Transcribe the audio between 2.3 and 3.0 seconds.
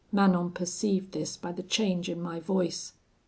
voice.